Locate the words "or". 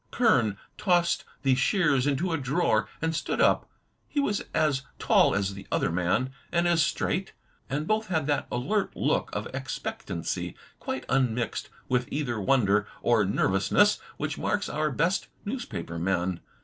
13.03-13.23